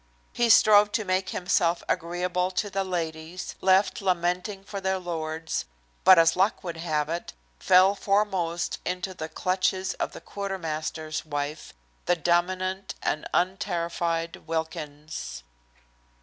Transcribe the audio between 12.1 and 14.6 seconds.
dominant and unterrified